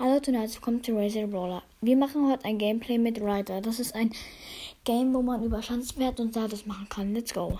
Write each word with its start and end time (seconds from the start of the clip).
Hallo 0.00 0.14
und 0.14 0.34
herzlich 0.34 0.56
willkommen 0.56 0.82
zu 0.82 0.96
Razer 0.96 1.26
Brawler. 1.26 1.62
Wir 1.82 1.94
machen 1.94 2.26
heute 2.26 2.46
ein 2.46 2.56
Gameplay 2.56 2.96
mit 2.96 3.20
Ryder. 3.20 3.60
Das 3.60 3.78
ist 3.78 3.94
ein 3.94 4.10
Game, 4.84 5.12
wo 5.12 5.20
man 5.20 5.44
über 5.44 5.62
Schanzenwert 5.62 6.18
und 6.20 6.30
Status 6.30 6.64
machen 6.64 6.88
kann. 6.88 7.12
Let's 7.12 7.34
go. 7.34 7.58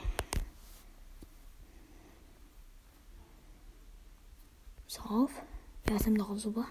So 4.87 5.03
auf. 5.03 5.31
Ja, 5.87 5.97
ist 5.97 6.07
noch 6.09 6.35
super. 6.39 6.65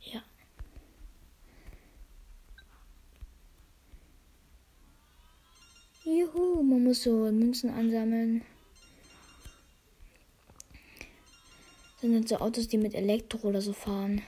Ja. 0.00 0.22
Juhu, 6.92 6.92
man 6.92 6.92
muss 6.92 7.02
so 7.02 7.32
Münzen 7.32 7.70
ansammeln. 7.70 8.42
Das 12.00 12.10
sind 12.10 12.28
so 12.28 12.36
Autos, 12.36 12.68
die 12.68 12.78
mit 12.78 12.94
Elektro 12.94 13.48
oder 13.48 13.62
so 13.62 13.72
fahren. 13.72 14.22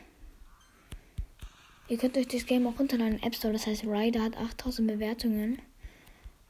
Ihr 1.88 1.98
könnt 1.98 2.16
euch 2.16 2.28
das 2.28 2.46
Game 2.46 2.66
auch 2.66 2.78
runterladen 2.78 3.18
im 3.18 3.23
App 3.23 3.34
Store. 3.34 3.52
Das 3.52 3.66
heißt, 3.66 3.84
Rider 3.84 4.23
hat 4.23 4.37
8000 4.37 4.88
Bewertungen. 4.88 5.60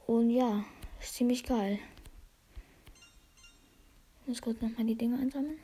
Und 0.07 0.31
ja, 0.31 0.65
ist 1.01 1.15
ziemlich 1.15 1.45
geil. 1.45 1.79
Ich 4.21 4.29
muss 4.29 4.43
kurz 4.43 4.61
nochmal 4.61 4.87
die 4.87 4.95
Dinge 4.95 5.19
einsammeln. 5.19 5.59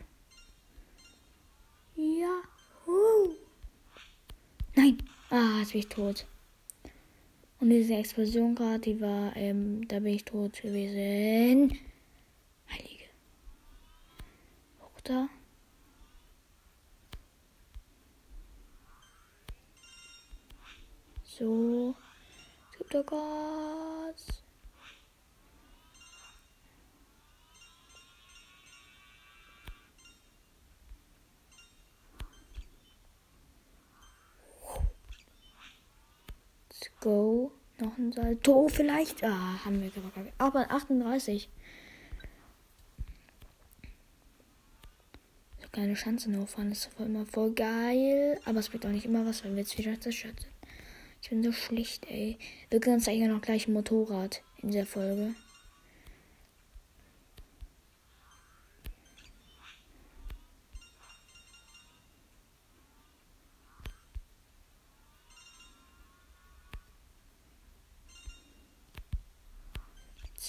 Ja. 1.96 2.42
Nein. 4.74 4.98
Ah, 5.28 5.58
jetzt 5.60 5.72
bin 5.72 5.80
ich 5.80 5.88
tot. 5.88 6.26
Und 7.60 7.68
diese 7.70 7.94
Explosion 7.94 8.54
gerade, 8.54 8.80
die 8.80 9.00
war, 9.00 9.36
ähm, 9.36 9.86
da 9.86 10.00
bin 10.00 10.14
ich 10.14 10.24
tot 10.24 10.60
gewesen. 10.62 11.78
Heilige. 12.70 13.04
Hoch 14.80 15.00
da. 15.04 15.28
So. 21.24 21.94
Gibt 22.78 22.94
da 22.94 23.02
Gas. 23.02 24.42
Let's 36.68 36.89
go. 37.00 37.52
Noch 37.78 37.96
ein 37.96 38.12
Salto 38.12 38.68
vielleicht. 38.68 39.24
Ah, 39.24 39.64
haben 39.64 39.82
wir 39.82 39.90
aber, 40.38 40.64
aber 40.64 40.70
38. 40.70 41.48
So 45.62 45.68
kleine 45.72 45.96
Schanzen 45.96 46.38
hochfahren 46.38 46.72
ist 46.72 46.90
immer 46.98 47.24
voll 47.26 47.52
geil. 47.52 48.38
Aber 48.44 48.58
es 48.58 48.68
bringt 48.68 48.84
auch 48.86 48.90
nicht 48.90 49.06
immer 49.06 49.24
was, 49.24 49.44
wenn 49.44 49.52
wir 49.56 49.62
jetzt 49.62 49.78
wieder 49.78 49.98
zerstört 49.98 50.40
sind. 50.40 50.52
Ich 51.22 51.30
bin 51.30 51.42
so 51.42 51.52
schlicht, 51.52 52.10
ey. 52.10 52.38
Wir 52.70 52.80
können 52.80 52.96
uns 52.96 53.08
eigentlich 53.08 53.28
noch 53.28 53.42
gleich 53.42 53.66
ein 53.66 53.72
Motorrad 53.72 54.42
in 54.62 54.70
dieser 54.70 54.86
Folge. 54.86 55.34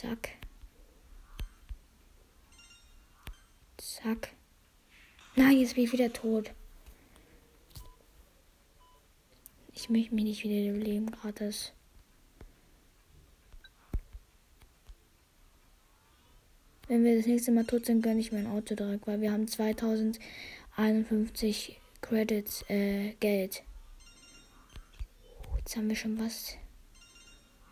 Zack. 0.02 0.30
Zack. 3.78 4.30
Nein, 5.36 5.60
jetzt 5.60 5.76
bin 5.76 5.84
ich 5.84 5.94
wieder 5.94 6.12
tot. 6.12 6.50
Ich 9.76 9.92
möchte 9.92 10.16
mich 10.16 10.24
nicht 10.24 10.44
wieder 10.44 10.76
leben 10.76 11.12
gratis. 11.12 11.74
Wenn 16.88 17.04
wir 17.04 17.18
das 17.18 17.28
nächste 17.28 17.52
Mal 17.52 17.66
tot 17.66 17.86
sind, 17.86 18.02
gönne 18.02 18.22
ich 18.22 18.32
mein 18.32 18.48
Auto 18.48 18.74
direkt, 18.74 19.06
weil 19.06 19.22
wir 19.22 19.32
haben 19.32 19.48
2051 19.48 21.80
Credits, 22.02 22.68
äh, 22.70 23.12
Geld. 23.20 23.62
Jetzt 25.60 25.78
haben 25.78 25.90
wir 25.90 25.96
schon 25.96 26.20
was. 26.20 26.56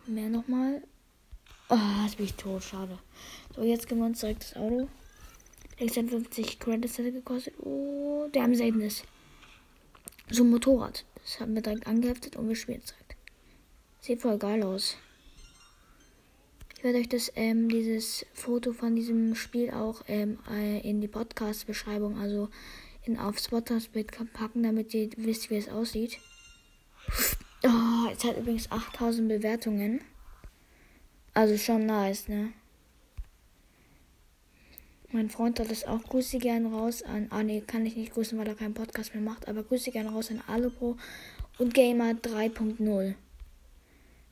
Mehr 0.06 0.28
nochmal. 0.28 0.84
Oh, 1.72 1.76
jetzt 2.04 2.16
bin 2.16 2.26
ich 2.26 2.34
tot, 2.34 2.64
schade. 2.64 2.98
So, 3.54 3.62
jetzt 3.62 3.86
gehen 3.86 3.98
wir 3.98 4.06
uns 4.06 4.18
direkt 4.18 4.42
das 4.42 4.56
Auto. 4.56 4.88
56 5.78 6.58
Credits 6.58 6.98
hat 6.98 7.04
gekostet. 7.04 7.54
Oh, 7.60 8.26
der 8.34 8.42
am 8.42 8.56
selben 8.56 8.80
ist. 8.80 9.04
So 10.28 10.42
ein 10.42 10.50
Motorrad. 10.50 11.04
Das 11.22 11.38
haben 11.38 11.54
wir 11.54 11.62
direkt 11.62 11.86
angeheftet 11.86 12.34
und 12.34 12.48
wir 12.48 12.56
spielen 12.56 12.80
direkt. 12.80 13.16
Sieht 14.00 14.20
voll 14.20 14.36
geil 14.38 14.64
aus. 14.64 14.96
Ich 16.76 16.82
werde 16.82 16.98
euch 16.98 17.08
das, 17.08 17.30
ähm, 17.36 17.68
dieses 17.68 18.26
Foto 18.32 18.72
von 18.72 18.96
diesem 18.96 19.36
Spiel 19.36 19.70
auch 19.70 20.02
ähm, 20.08 20.40
äh, 20.50 20.80
in 20.80 21.00
die 21.00 21.08
Podcast-Beschreibung, 21.08 22.18
also 22.18 22.48
in, 23.04 23.16
aufs 23.16 23.48
Podcast-Bild 23.48 24.10
packen, 24.32 24.64
damit 24.64 24.92
ihr 24.92 25.10
wisst, 25.18 25.50
wie 25.50 25.56
es 25.56 25.68
aussieht. 25.68 26.18
Oh, 27.62 28.08
jetzt 28.08 28.24
hat 28.24 28.38
übrigens 28.38 28.72
8000 28.72 29.28
Bewertungen. 29.28 30.00
Also 31.40 31.56
schon 31.56 31.86
nice, 31.86 32.28
ne? 32.28 32.52
Mein 35.10 35.30
Freund 35.30 35.58
hat 35.58 35.70
es 35.70 35.86
auch. 35.86 36.02
Grüße 36.02 36.36
gerne 36.36 36.68
raus 36.70 37.02
an. 37.02 37.28
Ah, 37.30 37.42
ne, 37.42 37.62
kann 37.62 37.86
ich 37.86 37.96
nicht 37.96 38.12
grüßen, 38.12 38.38
weil 38.38 38.46
er 38.46 38.54
keinen 38.54 38.74
Podcast 38.74 39.14
mehr 39.14 39.24
macht. 39.24 39.48
Aber 39.48 39.62
grüße 39.62 39.90
gerne 39.90 40.10
raus 40.10 40.30
an 40.30 40.42
Alopro 40.46 40.98
und 41.56 41.72
Gamer 41.72 42.10
3.0. 42.10 43.14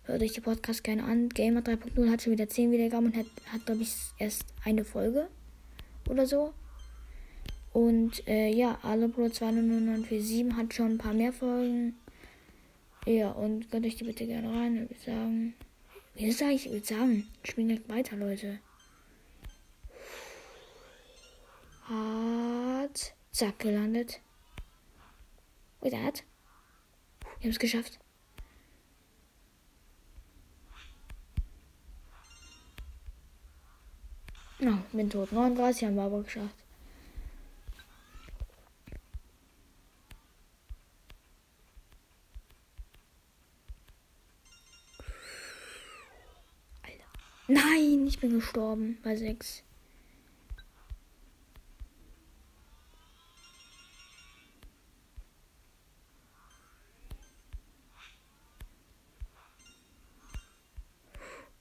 Hört 0.03 0.23
euch 0.23 0.33
die 0.35 0.43
Podcast 0.43 0.85
gerne 0.85 1.03
an. 1.05 1.31
Gamer 1.31 1.61
3.0 1.61 2.11
hat 2.11 2.21
schon 2.21 2.35
wieder 2.35 2.47
10 2.47 2.73
Wiedergaben 2.73 3.07
und 3.07 3.17
hat, 3.17 3.27
hat 3.55 3.65
glaube 3.65 3.81
ich, 3.81 3.95
erst 4.19 4.45
eine 4.67 4.85
Folge 4.85 5.29
oder 6.11 6.27
so. 6.27 6.53
Und 7.73 8.29
äh, 8.29 8.51
ja, 8.51 8.81
Alopro 8.83 9.31
20947 9.31 10.53
hat 10.59 10.75
schon 10.75 10.91
ein 10.91 10.99
paar 10.99 11.15
mehr 11.15 11.33
Folgen. 11.33 11.95
Ja, 13.07 13.31
und 13.31 13.71
gönnt 13.71 13.87
euch 13.87 13.97
die 13.97 14.05
bitte 14.05 14.27
gerne 14.27 14.51
rein. 14.51 14.75
Ich 14.75 14.91
würde 14.91 15.05
sagen. 15.07 15.55
Wie 16.19 16.33
sage 16.33 16.55
ich? 16.55 16.69
Würde 16.69 16.85
sagen, 16.85 17.29
spielen 17.45 17.69
direkt 17.69 17.89
weiter, 17.89 18.17
Leute. 18.17 18.59
Hat. 21.85 23.15
Zack, 23.31 23.61
gelandet. 23.61 24.21
Wait, 25.81 25.93
that. 25.93 26.25
Wir 27.21 27.45
haben 27.45 27.51
es 27.51 27.59
geschafft. 27.61 28.01
Oh, 34.61 34.79
bin 34.93 35.09
tot. 35.09 35.31
39 35.31 35.85
haben 35.85 35.95
wir 35.95 36.03
aber 36.03 36.25
geschafft. 36.25 36.57
Nein, 47.51 48.07
ich 48.07 48.21
bin 48.21 48.35
gestorben 48.35 48.99
bei 49.03 49.17
6. 49.17 49.63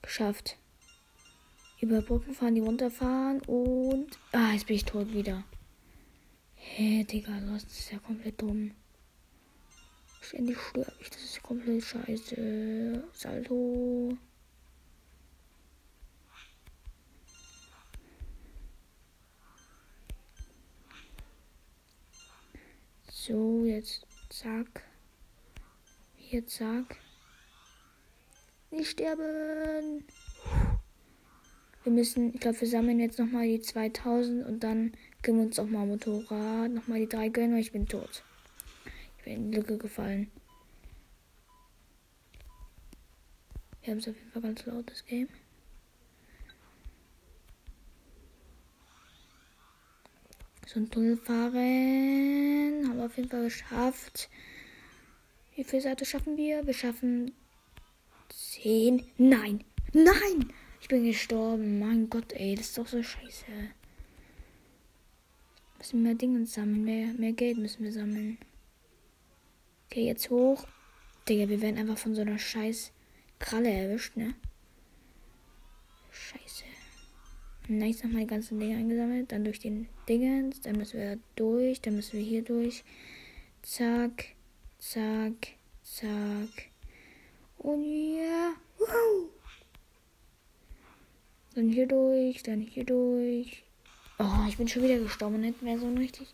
Geschafft. 0.01 0.57
Über 1.79 2.01
Brücken 2.01 2.33
fahren, 2.33 2.55
die 2.55 2.61
runterfahren 2.61 3.39
und. 3.43 4.19
Ah, 4.33 4.51
jetzt 4.51 4.67
bin 4.67 4.75
ich 4.75 4.83
tot 4.83 5.13
wieder. 5.13 5.45
Hä, 6.55 6.97
hey, 6.97 7.05
Digga, 7.05 7.39
das 7.39 7.63
ist 7.63 7.91
ja 7.93 7.99
komplett 7.99 8.41
dumm. 8.41 8.71
Ständig 10.19 10.57
sterbe 10.59 10.91
ich, 10.99 11.09
das 11.11 11.23
ist 11.23 11.43
komplett 11.43 11.81
scheiße. 11.85 13.07
Salto. 13.13 14.17
So, 23.27 23.65
jetzt 23.65 24.05
zack. 24.29 24.83
Hier 26.15 26.47
zack. 26.47 26.95
Nicht 28.71 28.91
sterben. 28.91 30.05
Wir 31.83 31.91
müssen, 31.91 32.33
ich 32.33 32.39
glaube, 32.39 32.61
wir 32.61 32.69
sammeln 32.69 33.01
jetzt 33.01 33.19
nochmal 33.19 33.47
die 33.47 33.59
2000 33.59 34.47
und 34.47 34.61
dann 34.61 34.93
können 35.23 35.39
wir 35.39 35.45
uns 35.47 35.59
auch 35.59 35.67
mal 35.67 35.85
Motorrad, 35.85 36.71
nochmal 36.71 36.99
die 36.99 37.09
drei 37.09 37.27
gönnen, 37.27 37.51
weil 37.51 37.59
ich 37.59 37.73
bin 37.73 37.85
tot. 37.85 38.23
Ich 39.17 39.25
bin 39.25 39.33
in 39.33 39.51
die 39.51 39.57
Lücke 39.57 39.77
gefallen. 39.77 40.31
Wir 43.81 43.91
haben 43.91 43.97
es 43.97 44.07
auf 44.07 44.15
jeden 44.15 44.31
Fall 44.31 44.41
ganz 44.41 44.65
laut, 44.65 44.89
das 44.89 45.05
Game. 45.05 45.27
So 50.67 50.81
ein 50.81 50.89
Tunnel 50.91 51.15
fahren. 51.15 52.87
Haben 52.87 52.97
wir 52.97 53.05
auf 53.05 53.15
jeden 53.15 53.29
Fall 53.29 53.45
geschafft. 53.45 54.29
Wie 55.55 55.63
viele 55.63 55.81
Seite 55.81 56.03
schaffen 56.03 56.35
wir? 56.35 56.67
Wir 56.67 56.73
schaffen 56.73 57.31
10. 58.29 59.01
Nein! 59.17 59.63
Nein! 59.93 60.53
Ich 60.81 60.89
bin 60.89 61.05
gestorben. 61.05 61.79
Mein 61.79 62.09
Gott, 62.09 62.33
ey, 62.33 62.55
das 62.55 62.67
ist 62.67 62.77
doch 62.77 62.87
so 62.87 63.01
scheiße. 63.01 63.45
Müssen 65.77 66.03
mehr 66.03 66.15
Dinge 66.15 66.45
sammeln. 66.45 66.83
Mehr, 66.83 67.13
mehr 67.13 67.31
Geld 67.31 67.57
müssen 67.57 67.85
wir 67.85 67.93
sammeln. 67.93 68.37
Okay, 69.85 70.05
jetzt 70.05 70.29
hoch. 70.29 70.67
Digga, 71.29 71.47
wir 71.47 71.61
werden 71.61 71.77
einfach 71.77 71.97
von 71.97 72.13
so 72.13 72.21
einer 72.21 72.39
scheiß 72.39 72.91
Kralle 73.39 73.71
erwischt, 73.71 74.17
ne? 74.17 74.35
Scheiße. 76.11 76.65
Nice, 77.69 78.03
nochmal 78.03 78.21
die 78.21 78.27
ganzen 78.27 78.59
Dinge 78.59 78.77
eingesammelt. 78.77 79.31
Dann 79.31 79.43
durch 79.43 79.59
den 79.59 79.87
Dingens. 80.07 80.61
Dann 80.61 80.77
müssen 80.77 80.99
wir 80.99 81.19
durch. 81.35 81.81
Dann 81.81 81.95
müssen 81.95 82.13
wir 82.13 82.25
hier 82.25 82.41
durch. 82.41 82.83
Zack. 83.61 84.25
Zack. 84.79 85.49
Zack. 85.83 86.69
Und 87.57 87.83
ja. 87.83 88.53
Wow. 88.77 89.29
Dann 91.55 91.69
hier 91.69 91.87
durch. 91.87 92.43
Dann 92.43 92.61
hier 92.61 92.85
durch. 92.85 93.63
Oh, 94.19 94.47
ich 94.47 94.57
bin 94.57 94.67
schon 94.67 94.83
wieder 94.83 94.99
gestorben. 94.99 95.41
Nicht 95.41 95.61
mehr 95.61 95.77
so 95.77 95.89
richtig. 95.89 96.33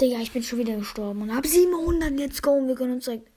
Digga, 0.00 0.18
ich 0.20 0.32
bin 0.32 0.42
schon 0.42 0.58
wieder 0.58 0.76
gestorben 0.76 1.20
und 1.20 1.34
hab 1.34 1.46
700. 1.46 2.12
Let's 2.12 2.40
go. 2.40 2.66
Wir 2.66 2.74
können 2.74 2.94
uns 2.94 3.04
direkt. 3.04 3.28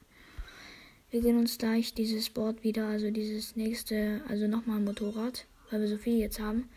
Wir 1.11 1.19
gehen 1.19 1.37
uns 1.37 1.57
gleich 1.57 1.93
dieses 1.93 2.29
Board 2.29 2.63
wieder, 2.63 2.87
also 2.87 3.11
dieses 3.11 3.57
nächste, 3.57 4.21
also 4.29 4.47
nochmal 4.47 4.77
ein 4.77 4.85
Motorrad, 4.85 5.45
weil 5.69 5.81
wir 5.81 5.89
so 5.89 5.97
viel 5.97 6.19
jetzt 6.19 6.39
haben. 6.39 6.69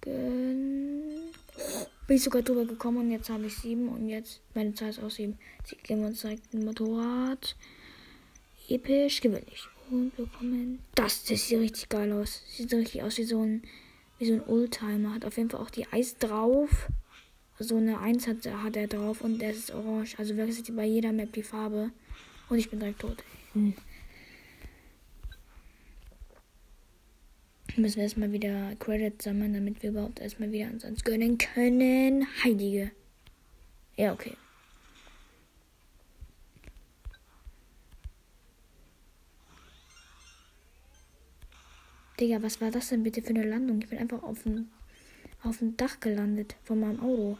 Bin 0.00 1.30
ich 2.08 2.22
sogar 2.24 2.42
drüber 2.42 2.64
gekommen 2.64 2.98
und 2.98 3.12
jetzt 3.12 3.30
habe 3.30 3.46
ich 3.46 3.54
sieben 3.54 3.88
und 3.88 4.08
jetzt 4.08 4.40
meine 4.54 4.74
Zahl 4.74 4.90
ist 4.90 5.00
auch 5.00 5.10
sieben. 5.10 5.38
Gehen 5.84 6.00
wir 6.00 6.08
uns 6.08 6.22
direkt 6.22 6.52
ein 6.52 6.64
Motorrad. 6.64 7.54
Episch, 8.68 9.20
gewöhnlich. 9.20 9.68
Und 9.92 10.10
wir 10.18 10.26
kommen. 10.26 10.80
Das, 10.96 11.22
das 11.22 11.46
sieht 11.46 11.60
richtig 11.60 11.88
geil 11.88 12.12
aus. 12.12 12.42
Sieht 12.48 12.72
richtig 12.74 13.04
aus 13.04 13.16
wie 13.16 13.24
so 13.24 13.40
ein, 13.42 13.62
wie 14.18 14.26
so 14.26 14.34
ein 14.34 14.44
Oldtimer. 14.44 15.14
Hat 15.14 15.24
auf 15.24 15.36
jeden 15.36 15.50
Fall 15.50 15.60
auch 15.60 15.70
die 15.70 15.86
Eis 15.92 16.18
drauf 16.18 16.88
so 17.60 17.76
eine 17.76 17.98
1 18.00 18.26
hat, 18.26 18.46
hat 18.46 18.76
er 18.76 18.86
drauf 18.86 19.20
und 19.20 19.38
der 19.40 19.50
ist 19.50 19.70
orange. 19.70 20.18
Also 20.18 20.36
wechselt 20.36 20.74
bei 20.74 20.84
jeder 20.84 21.12
Map 21.12 21.32
die 21.32 21.42
Farbe. 21.42 21.90
Und 22.48 22.58
ich 22.58 22.70
bin 22.70 22.80
direkt 22.80 23.00
tot. 23.00 23.22
Hm. 23.52 23.74
Müssen 27.76 27.96
wir 27.96 28.02
erstmal 28.02 28.32
wieder 28.32 28.74
Credits 28.76 29.24
sammeln, 29.24 29.54
damit 29.54 29.82
wir 29.82 29.90
überhaupt 29.90 30.20
erstmal 30.20 30.50
wieder 30.50 30.70
uns 30.70 30.84
ans 30.84 31.04
gönnen 31.04 31.38
können. 31.38 32.26
Heilige. 32.42 32.90
Ja, 33.96 34.12
okay. 34.12 34.36
Digga, 42.18 42.42
was 42.42 42.60
war 42.60 42.70
das 42.70 42.88
denn 42.88 43.02
bitte 43.02 43.22
für 43.22 43.30
eine 43.30 43.44
Landung? 43.44 43.80
Ich 43.80 43.88
bin 43.88 43.98
einfach 43.98 44.22
auf 44.22 44.42
dem, 44.42 44.68
auf 45.42 45.58
dem 45.58 45.76
Dach 45.76 46.00
gelandet 46.00 46.56
von 46.64 46.80
meinem 46.80 47.00
Auto. 47.00 47.38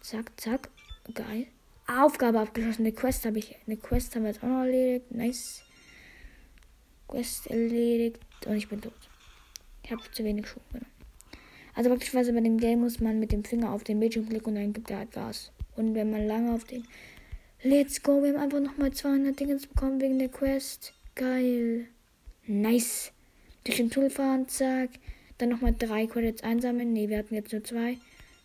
Zack, 0.00 0.32
zack. 0.36 0.68
Geil. 1.14 1.46
Aufgabe 1.86 2.40
abgeschlossen. 2.40 2.82
Eine 2.82 2.92
Quest 2.92 3.24
habe 3.24 3.38
ich. 3.38 3.56
Eine 3.66 3.76
Quest 3.76 4.14
haben 4.14 4.22
wir 4.22 4.30
jetzt 4.30 4.42
auch 4.42 4.48
noch 4.48 4.60
erledigt. 4.60 5.10
Nice. 5.10 5.62
Quest 7.08 7.46
erledigt. 7.46 8.20
Und 8.46 8.56
ich 8.56 8.68
bin 8.68 8.80
tot. 8.80 8.92
Ich 9.82 9.90
habe 9.90 10.02
zu 10.12 10.22
wenig 10.24 10.46
Schuhe 10.46 10.62
genommen. 10.70 10.90
Also 11.74 11.90
praktischerweise 11.90 12.32
bei 12.32 12.40
dem 12.40 12.58
Game 12.58 12.80
muss 12.80 13.00
man 13.00 13.20
mit 13.20 13.32
dem 13.32 13.44
Finger 13.44 13.72
auf 13.72 13.84
den 13.84 14.00
Bildschirm 14.00 14.28
klicken 14.28 14.48
und 14.48 14.54
dann 14.56 14.72
gibt 14.72 14.90
er 14.90 14.98
halt 14.98 15.12
Gas. 15.12 15.52
Und 15.76 15.94
wenn 15.94 16.10
man 16.10 16.26
lange 16.26 16.52
auf 16.52 16.64
den. 16.64 16.84
Let's 17.62 18.02
go. 18.02 18.22
Wir 18.22 18.34
haben 18.34 18.42
einfach 18.42 18.60
nochmal 18.60 18.92
200 18.92 19.38
Dinge 19.38 19.56
bekommen 19.56 20.00
wegen 20.00 20.18
der 20.18 20.28
Quest. 20.28 20.92
Geil. 21.14 21.86
Nice. 22.46 23.12
Durch 23.64 23.76
den 23.76 23.90
Tunnel 23.90 24.10
fahren, 24.10 24.48
zack. 24.48 24.90
Dann 25.38 25.50
nochmal 25.50 25.74
drei 25.78 26.06
Credits 26.06 26.42
einsammeln. 26.42 26.92
Ne, 26.92 27.08
wir 27.08 27.18
hatten 27.18 27.34
jetzt 27.34 27.52
nur 27.52 27.64
zwei. 27.64 27.96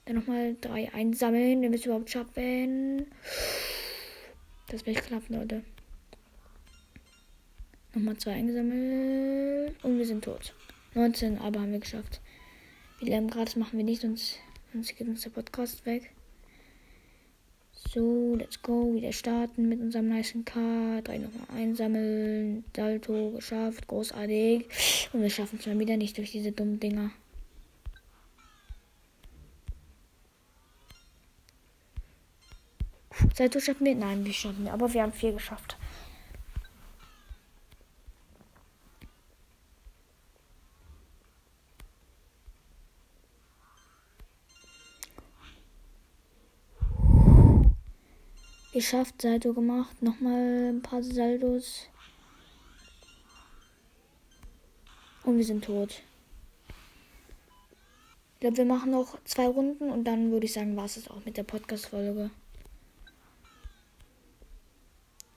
Dann 0.05 0.15
nochmal 0.15 0.55
drei 0.59 0.93
einsammeln, 0.93 1.61
wenn 1.61 1.71
wir 1.71 1.79
es 1.79 1.85
überhaupt 1.85 2.09
schaffen. 2.09 3.05
Das 4.67 4.85
wird 4.85 5.03
klappen, 5.05 5.35
Leute. 5.35 5.63
Nochmal 7.93 8.17
zwei 8.17 8.33
eingesammelt. 8.33 9.75
Und 9.83 9.97
wir 9.97 10.05
sind 10.05 10.23
tot. 10.23 10.53
19, 10.95 11.37
aber 11.37 11.61
haben 11.61 11.71
wir 11.71 11.79
geschafft. 11.79 12.21
Wie 12.99 13.09
lange 13.09 13.27
gratis 13.27 13.55
machen 13.55 13.77
wir 13.77 13.85
nicht, 13.85 14.01
sonst, 14.01 14.39
sonst 14.71 14.95
geht 14.95 15.07
uns 15.07 15.21
der 15.21 15.29
Podcast 15.29 15.85
weg. 15.85 16.11
So, 17.93 18.35
let's 18.35 18.61
go. 18.61 18.93
Wieder 18.95 19.11
starten 19.11 19.69
mit 19.69 19.79
unserem 19.79 20.09
nice 20.09 20.33
K. 20.45 21.01
Drei 21.01 21.19
nochmal 21.19 21.47
einsammeln. 21.55 22.63
Salto 22.75 23.31
geschafft. 23.31 23.87
Großartig. 23.87 24.65
Und 25.13 25.21
wir 25.21 25.29
schaffen 25.29 25.59
es 25.59 25.67
mal 25.67 25.77
wieder 25.77 25.97
nicht 25.97 26.17
durch 26.17 26.31
diese 26.31 26.51
dummen 26.51 26.79
Dinger. 26.79 27.11
Seit 33.35 33.55
du 33.55 33.59
schaffen 33.59 33.85
wir? 33.85 33.95
Nein, 33.95 34.23
wir 34.23 34.33
schaffen 34.33 34.63
wir. 34.63 34.73
Aber 34.73 34.93
wir 34.93 35.01
haben 35.01 35.11
vier 35.11 35.33
geschafft. 35.33 35.75
Geschafft, 48.71 49.21
Salto 49.21 49.53
gemacht. 49.53 50.01
Nochmal 50.01 50.69
ein 50.71 50.81
paar 50.81 51.01
Saldos. 51.01 51.87
Und 55.23 55.37
wir 55.37 55.45
sind 55.45 55.65
tot. 55.65 56.03
Ich 58.35 58.39
glaube, 58.41 58.57
wir 58.57 58.65
machen 58.65 58.91
noch 58.91 59.17
zwei 59.23 59.47
Runden 59.47 59.89
und 59.89 60.03
dann 60.03 60.31
würde 60.31 60.45
ich 60.45 60.53
sagen, 60.53 60.75
war 60.75 60.85
es 60.85 61.07
auch 61.07 61.23
mit 61.25 61.37
der 61.37 61.43
Podcast-Folge. 61.43 62.29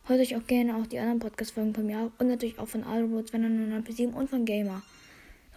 Hört 0.08 0.20
euch 0.20 0.36
auch 0.36 0.46
gerne 0.46 0.76
auch 0.76 0.86
die 0.86 1.00
anderen 1.00 1.18
Podcast-Folgen 1.18 1.74
von 1.74 1.84
mir 1.84 2.12
und 2.18 2.28
natürlich 2.28 2.60
auch 2.60 2.68
von 2.68 2.84
Alro 2.84 3.24
297 3.24 4.14
und 4.14 4.30
von 4.30 4.44
Gamer. 4.44 4.82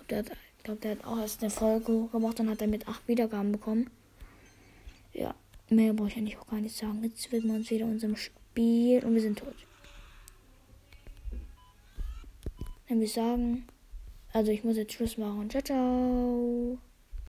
Ich 0.01 0.07
glaube, 0.07 0.23
der, 0.23 0.35
hat, 0.35 0.39
glaub, 0.63 0.81
der 0.81 0.91
hat 0.91 1.05
auch 1.05 1.19
erst 1.19 1.43
eine 1.43 1.51
Folge 1.51 2.07
gemacht 2.11 2.39
und 2.39 2.49
hat 2.49 2.59
damit 2.59 2.87
acht 2.87 3.07
Wiedergaben 3.07 3.51
bekommen. 3.51 3.91
Ja, 5.13 5.35
mehr 5.69 5.93
brauche 5.93 6.07
ich 6.07 6.17
eigentlich 6.17 6.39
auch 6.39 6.47
gar 6.47 6.61
nicht 6.61 6.75
sagen. 6.75 7.03
Jetzt 7.03 7.31
widmen 7.31 7.51
wir 7.51 7.59
uns 7.59 7.69
wieder 7.69 7.85
unserem 7.85 8.15
Spiel 8.15 9.05
und 9.05 9.13
wir 9.13 9.21
sind 9.21 9.37
tot. 9.37 9.53
Dann 12.87 12.97
würde 12.97 13.05
ich 13.05 13.13
sagen, 13.13 13.67
also 14.33 14.51
ich 14.51 14.63
muss 14.63 14.77
jetzt 14.77 14.93
Schluss 14.93 15.15
machen. 15.19 15.47
Ciao, 15.51 15.61
ciao. 15.61 16.88